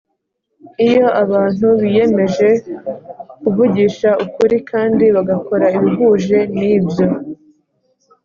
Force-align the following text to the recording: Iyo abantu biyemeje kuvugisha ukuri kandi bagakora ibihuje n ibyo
Iyo 0.87 1.05
abantu 1.23 1.67
biyemeje 1.81 2.49
kuvugisha 3.41 4.09
ukuri 4.25 4.57
kandi 4.69 5.05
bagakora 5.15 5.65
ibihuje 5.77 6.37
n 6.57 6.59
ibyo 6.75 7.05